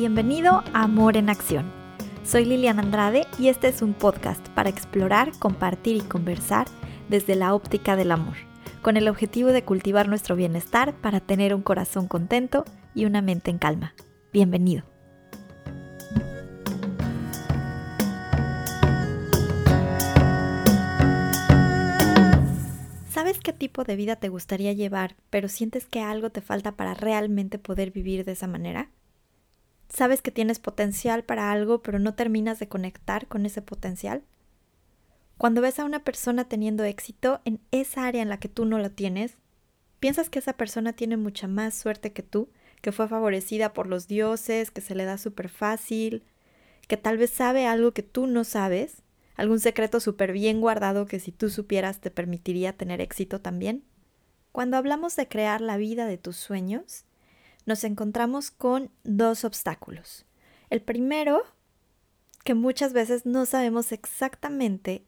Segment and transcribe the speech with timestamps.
[0.00, 1.72] Bienvenido a Amor en Acción.
[2.22, 6.68] Soy Liliana Andrade y este es un podcast para explorar, compartir y conversar
[7.08, 8.36] desde la óptica del amor,
[8.80, 13.50] con el objetivo de cultivar nuestro bienestar para tener un corazón contento y una mente
[13.50, 13.92] en calma.
[14.32, 14.84] Bienvenido.
[23.10, 26.94] ¿Sabes qué tipo de vida te gustaría llevar, pero sientes que algo te falta para
[26.94, 28.90] realmente poder vivir de esa manera?
[29.88, 34.22] Sabes que tienes potencial para algo, pero no terminas de conectar con ese potencial?
[35.36, 38.78] Cuando ves a una persona teniendo éxito en esa área en la que tú no
[38.78, 39.38] lo tienes,
[40.00, 42.50] piensas que esa persona tiene mucha más suerte que tú,
[42.82, 46.24] que fue favorecida por los dioses, que se le da súper fácil,
[46.88, 49.02] que tal vez sabe algo que tú no sabes,
[49.36, 53.84] algún secreto súper bien guardado que si tú supieras te permitiría tener éxito también.
[54.50, 57.04] Cuando hablamos de crear la vida de tus sueños,
[57.68, 60.24] nos encontramos con dos obstáculos.
[60.70, 61.42] El primero,
[62.42, 65.04] que muchas veces no sabemos exactamente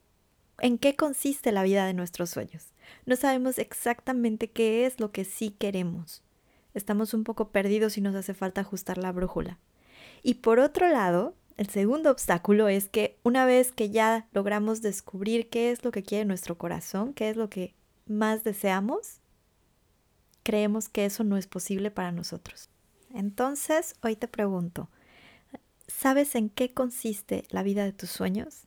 [0.58, 2.74] en qué consiste la vida de nuestros sueños.
[3.06, 6.22] No sabemos exactamente qué es lo que sí queremos.
[6.74, 9.58] Estamos un poco perdidos y nos hace falta ajustar la brújula.
[10.22, 15.48] Y por otro lado, el segundo obstáculo es que una vez que ya logramos descubrir
[15.48, 17.74] qué es lo que quiere nuestro corazón, qué es lo que
[18.06, 19.19] más deseamos,
[20.50, 22.70] creemos que eso no es posible para nosotros.
[23.14, 24.88] Entonces, hoy te pregunto,
[25.86, 28.66] ¿sabes en qué consiste la vida de tus sueños?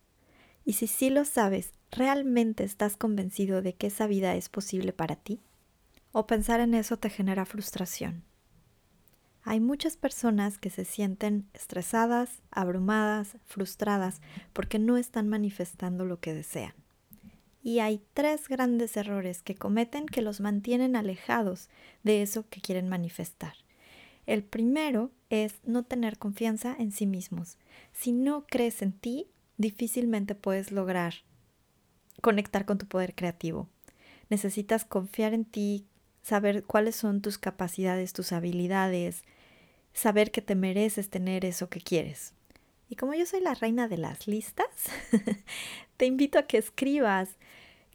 [0.64, 5.18] Y si sí lo sabes, ¿realmente estás convencido de que esa vida es posible para
[5.18, 5.42] ti?
[6.14, 8.24] ¿O pensar en eso te genera frustración?
[9.42, 14.22] Hay muchas personas que se sienten estresadas, abrumadas, frustradas
[14.54, 16.83] porque no están manifestando lo que desean
[17.64, 21.70] y hay tres grandes errores que cometen que los mantienen alejados
[22.04, 23.54] de eso que quieren manifestar.
[24.26, 27.58] El primero es no tener confianza en sí mismos.
[27.94, 31.16] Si no crees en ti, difícilmente puedes lograr
[32.22, 33.70] conectar con tu poder creativo.
[34.30, 35.86] Necesitas confiar en ti,
[36.22, 39.24] saber cuáles son tus capacidades, tus habilidades,
[39.94, 42.34] saber que te mereces tener eso que quieres.
[42.94, 44.68] Y como yo soy la reina de las listas,
[45.98, 47.40] te invito a que escribas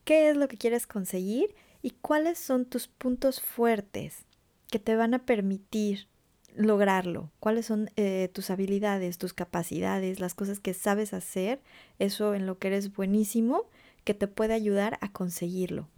[0.02, 4.26] qué es lo que quieres conseguir y cuáles son tus puntos fuertes
[4.72, 6.08] que te van a permitir
[6.56, 11.62] lograrlo, cuáles son eh, tus habilidades, tus capacidades, las cosas que sabes hacer,
[12.00, 13.68] eso en lo que eres buenísimo,
[14.02, 15.88] que te puede ayudar a conseguirlo.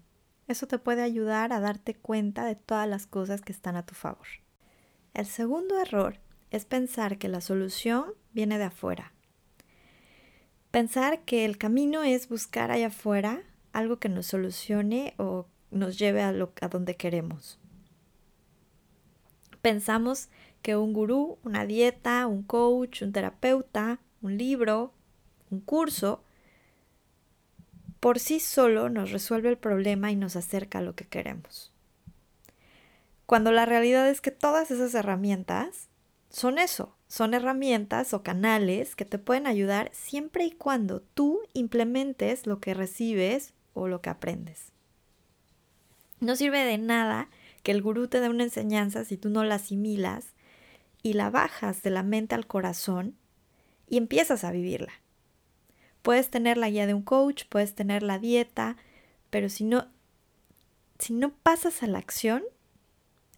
[0.46, 3.94] Eso te puede ayudar a darte cuenta de todas las cosas que están a tu
[3.94, 4.26] favor.
[5.14, 9.12] El segundo error es pensar que la solución viene de afuera.
[10.70, 13.42] Pensar que el camino es buscar allá afuera
[13.72, 17.58] algo que nos solucione o nos lleve a, lo, a donde queremos.
[19.62, 20.28] Pensamos
[20.62, 24.92] que un gurú, una dieta, un coach, un terapeuta, un libro,
[25.50, 26.22] un curso,
[28.00, 31.72] por sí solo nos resuelve el problema y nos acerca a lo que queremos.
[33.26, 35.88] Cuando la realidad es que todas esas herramientas
[36.30, 42.46] son eso, son herramientas o canales que te pueden ayudar siempre y cuando tú implementes
[42.46, 44.70] lo que recibes o lo que aprendes.
[46.20, 47.28] No sirve de nada
[47.64, 50.34] que el gurú te dé una enseñanza si tú no la asimilas
[51.02, 53.16] y la bajas de la mente al corazón
[53.88, 54.92] y empiezas a vivirla.
[56.02, 58.76] Puedes tener la guía de un coach, puedes tener la dieta,
[59.30, 59.88] pero si no
[61.00, 62.44] si no pasas a la acción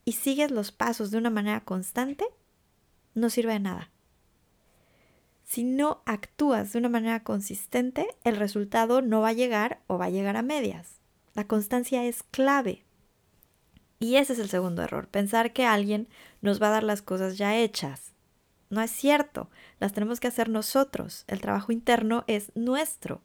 [0.05, 2.27] y sigues los pasos de una manera constante,
[3.15, 3.91] no sirve de nada.
[5.45, 10.07] Si no actúas de una manera consistente, el resultado no va a llegar o va
[10.07, 11.01] a llegar a medias.
[11.35, 12.85] La constancia es clave.
[13.99, 16.09] Y ese es el segundo error, pensar que alguien
[16.41, 18.13] nos va a dar las cosas ya hechas.
[18.71, 21.25] No es cierto, las tenemos que hacer nosotros.
[21.29, 23.21] El trabajo interno es nuestro.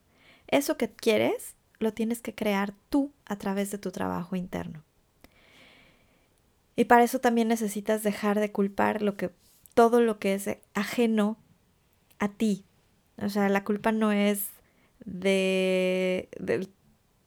[0.48, 4.84] Eso que quieres lo tienes que crear tú a través de tu trabajo interno.
[6.76, 9.32] Y para eso también necesitas dejar de culpar lo que
[9.78, 11.38] todo lo que es ajeno
[12.18, 12.66] a ti.
[13.22, 14.48] O sea, la culpa no es
[15.06, 16.68] de, de,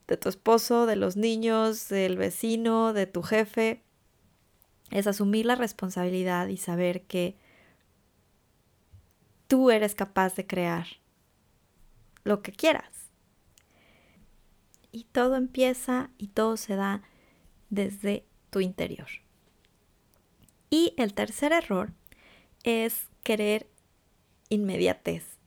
[0.09, 3.85] de tu esposo, de los niños, del vecino, de tu jefe.
[4.91, 7.37] Es asumir la responsabilidad y saber que
[9.47, 10.89] tú eres capaz de crear
[12.25, 13.13] lo que quieras.
[14.91, 17.05] Y todo empieza y todo se da
[17.69, 19.07] desde tu interior.
[20.69, 21.93] Y el tercer error
[22.65, 23.69] es querer
[24.49, 25.39] inmediatez.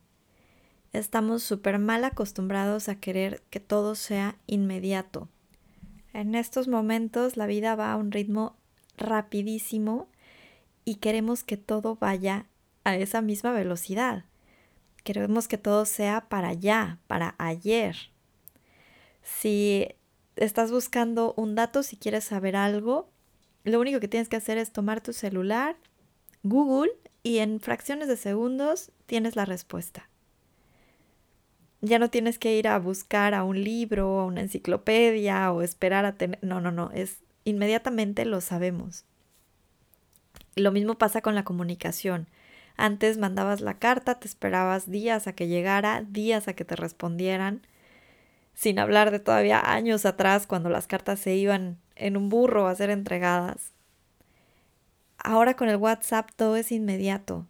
[0.92, 5.28] Estamos súper mal acostumbrados a querer que todo sea inmediato.
[6.14, 8.56] En estos momentos la vida va a un ritmo
[8.98, 10.08] rapidísimo
[10.86, 12.46] y queremos que todo vaya
[12.84, 14.26] a esa misma velocidad.
[15.04, 17.96] Queremos que todo sea para allá, para ayer.
[19.24, 19.88] Si
[20.36, 23.10] estás buscando un dato, si quieres saber algo,
[23.64, 25.76] lo único que tienes que hacer es tomar tu celular,
[26.44, 26.92] Google,
[27.24, 30.10] y en fracciones de segundos tienes la respuesta.
[31.82, 36.06] Ya no tienes que ir a buscar a un libro, a una enciclopedia o esperar
[36.06, 36.40] a tener...
[36.42, 39.06] No, no, no, es inmediatamente lo sabemos.
[40.56, 42.28] Lo mismo pasa con la comunicación.
[42.76, 47.62] Antes mandabas la carta, te esperabas días a que llegara, días a que te respondieran,
[48.54, 52.76] sin hablar de todavía años atrás cuando las cartas se iban en un burro a
[52.76, 53.73] ser entregadas.
[55.24, 57.48] Ahora con el WhatsApp todo es inmediato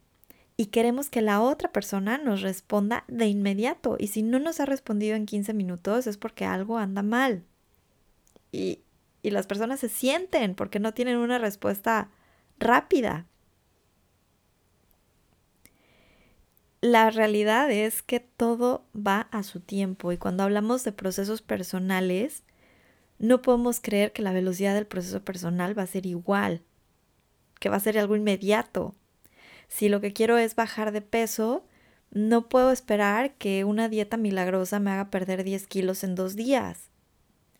[0.55, 4.65] y queremos que la otra persona nos responda de inmediato y si no nos ha
[4.65, 7.43] respondido en 15 minutos es porque algo anda mal.
[8.51, 8.81] Y,
[9.23, 12.11] y las personas se sienten porque no tienen una respuesta
[12.59, 13.25] rápida.
[16.81, 22.43] La realidad es que todo va a su tiempo y cuando hablamos de procesos personales,
[23.17, 26.61] no podemos creer que la velocidad del proceso personal va a ser igual,
[27.59, 28.95] que va a ser algo inmediato.
[29.67, 31.65] Si lo que quiero es bajar de peso,
[32.11, 36.89] no puedo esperar que una dieta milagrosa me haga perder 10 kilos en dos días.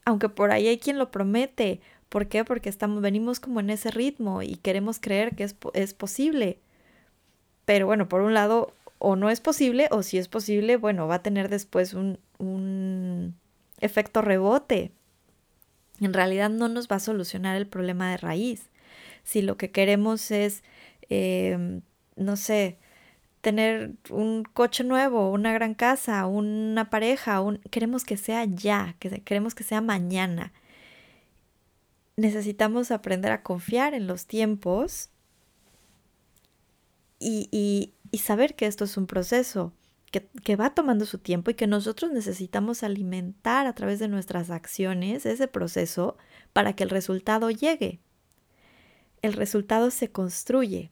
[0.06, 1.82] Aunque por ahí hay quien lo promete.
[2.10, 2.44] ¿Por qué?
[2.44, 6.60] Porque estamos, venimos como en ese ritmo y queremos creer que es, es posible.
[7.66, 11.16] Pero bueno, por un lado, o no es posible, o si es posible, bueno, va
[11.16, 13.36] a tener después un, un
[13.80, 14.92] efecto rebote
[16.02, 18.70] en realidad no nos va a solucionar el problema de raíz.
[19.24, 20.64] Si lo que queremos es,
[21.10, 21.82] em,
[22.16, 22.78] no sé,
[23.42, 27.58] tener un coche nuevo, una gran casa, una pareja, un...
[27.72, 30.54] queremos que sea ya, que queremos que sea mañana.
[32.18, 35.10] Necesitamos aprender a confiar en los tiempos
[37.20, 39.74] y, y, y saber que esto es un proceso
[40.44, 45.26] que, va tomando su tiempo y que nosotros necesitamos alimentar a través de nuestras acciones
[45.26, 46.18] ese proceso
[46.54, 48.00] para que el resultado llegue.
[49.24, 50.92] El resultado se construye.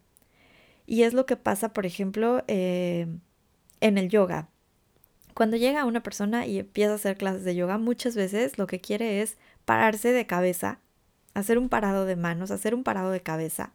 [0.87, 3.05] Y es lo que pasa, por ejemplo, eh,
[3.81, 4.49] en el yoga.
[5.33, 8.81] Cuando llega una persona y empieza a hacer clases de yoga, muchas veces lo que
[8.81, 10.79] quiere es pararse de cabeza,
[11.33, 13.73] hacer un parado de manos, hacer un parado de cabeza,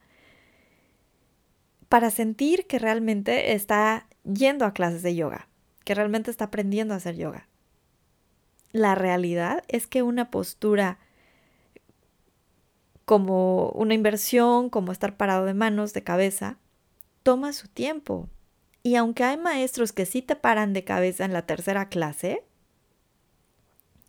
[1.89, 5.49] para sentir que realmente está yendo a clases de yoga,
[5.85, 7.49] que realmente está aprendiendo a hacer yoga.
[8.73, 10.99] La realidad es que una postura
[13.07, 16.59] como una inversión, como estar parado de manos, de cabeza,
[17.23, 18.29] toma su tiempo.
[18.83, 22.45] Y aunque hay maestros que sí te paran de cabeza en la tercera clase,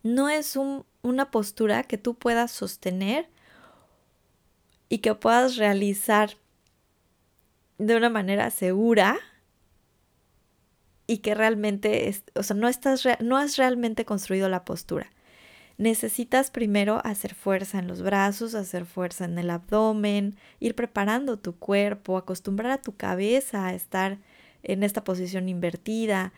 [0.02, 0.58] no es
[1.02, 3.30] una postura que tú puedas sostener
[4.88, 6.36] y que puedas realizar
[7.78, 9.16] de una manera segura
[11.06, 15.10] y que realmente, es, o sea, no, estás no has realmente construido la postura.
[15.78, 21.56] Necesitas primero hacer fuerza en los brazos, hacer fuerza en el abdomen, ir preparando tu
[21.56, 24.18] cuerpo, acostumbrar a tu cabeza a estar
[24.62, 26.32] en esta posición invertida.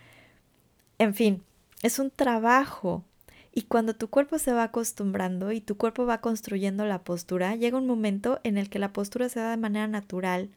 [0.98, 1.42] En fin,
[1.82, 3.04] es un trabajo.
[3.52, 7.79] Y cuando tu cuerpo se va acostumbrando y tu cuerpo va construyendo la postura, llega
[7.79, 10.50] un momento en el que la postura se da de manera natural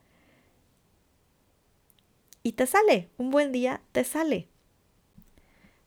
[2.44, 4.50] y te sale, un buen día te sale.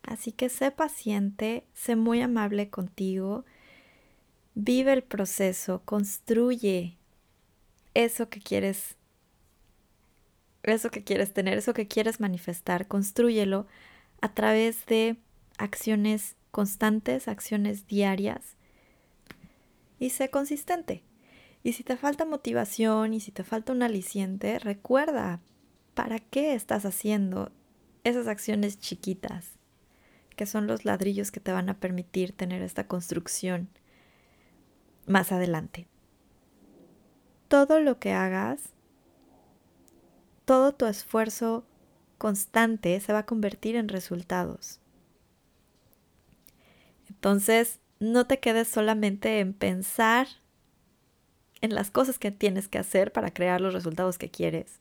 [0.07, 3.45] Así que sé paciente, sé muy amable contigo,
[4.55, 6.97] vive el proceso, construye
[7.95, 8.97] eso que quieres,
[10.63, 13.67] eso que quieres tener, eso que quieres manifestar, construyelo
[14.21, 15.17] a través de
[15.59, 18.57] acciones constantes, acciones diarias
[19.99, 21.03] y sé consistente.
[21.65, 25.41] Y si te falta motivación y si te falta un aliciente, recuerda,
[25.95, 27.51] ¿para qué estás haciendo
[28.05, 29.56] esas acciones chiquitas?
[30.37, 33.69] Que son los ladrillos que te van a permitir tener esta construcción
[35.07, 35.87] más adelante.
[37.49, 38.61] Todo lo que hagas,
[40.45, 41.65] todo tu esfuerzo
[42.19, 44.81] constante se va a convertir en resultados.
[47.09, 50.29] Entonces, no te quedes solamente en pensar
[51.61, 54.81] en las cosas que tienes que hacer para crear los resultados que quieres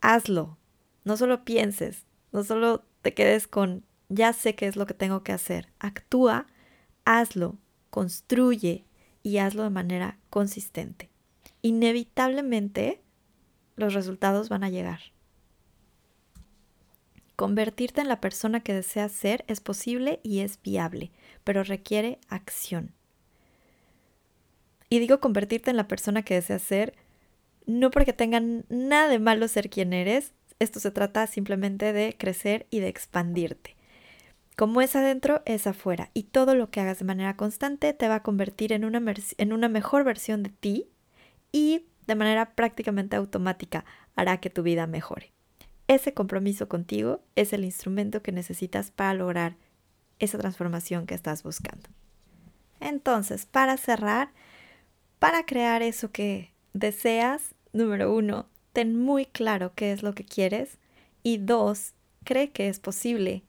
[0.00, 0.56] hazlo.
[1.04, 5.22] No solo pienses, no solo te quedes con ya sé qué es lo que tengo
[5.22, 5.68] que hacer.
[5.78, 6.46] Actúa,
[7.04, 7.56] hazlo,
[7.88, 8.84] construye
[9.22, 11.08] y hazlo de manera consistente.
[11.62, 13.00] Inevitablemente
[13.76, 15.00] los resultados van a llegar.
[17.36, 21.12] Convertirte en la persona que deseas ser es posible y es viable,
[21.44, 22.92] pero requiere acción.
[24.90, 26.94] Y digo convertirte en la persona que deseas ser
[27.64, 32.66] No porque tengan nada de malo ser quien eres, esto se trata simplemente de crecer
[32.70, 33.76] y de expandirte.
[34.60, 36.10] Como es adentro, es afuera.
[36.12, 39.02] Y todo lo que hagas de manera constante te va a convertir en una,
[39.38, 40.90] en una mejor versión de ti
[41.50, 43.86] y de manera prácticamente automática
[44.16, 45.32] hará que tu vida mejore.
[45.88, 49.56] Ese compromiso contigo es el instrumento que necesitas para lograr
[50.18, 51.88] esa transformación que estás buscando.
[52.80, 54.30] Entonces, para cerrar,
[55.18, 60.76] para crear eso que deseas, número uno, ten muy claro qué es lo que quieres
[61.22, 63.42] y dos, cree que es posible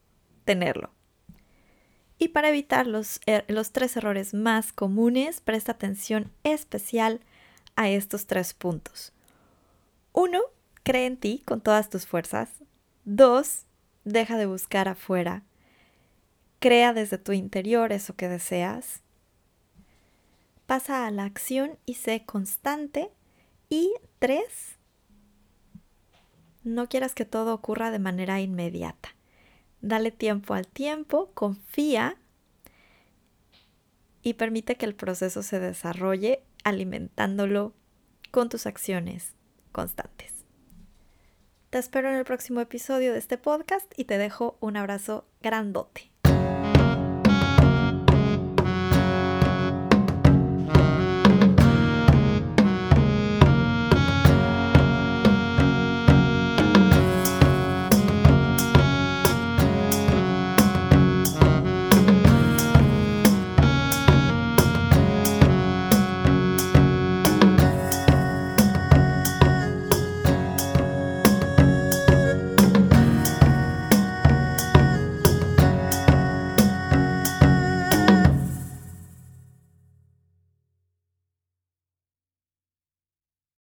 [0.45, 0.89] tenerlo.
[2.21, 7.19] Y para evitar los, er, los tres errores más comunes, presta atención especial
[7.75, 9.11] a estos tres puntos.
[10.13, 10.39] Uno,
[10.83, 12.51] cree en ti con todas tus fuerzas.
[13.05, 13.65] Dos,
[14.03, 15.41] deja de buscar afuera.
[16.59, 19.01] Crea desde tu interior eso que deseas.
[20.67, 23.09] Pasa a la acción y sé constante.
[23.67, 24.77] Y tres,
[26.63, 29.09] no quieras que todo ocurra de manera inmediata.
[29.81, 32.17] Dale tiempo al tiempo, confía
[34.21, 37.73] y permite que el proceso se desarrolle alimentándolo
[38.29, 39.33] con tus acciones
[39.71, 40.45] constantes.
[41.71, 46.10] Te espero en el próximo episodio de este podcast y te dejo un abrazo grandote.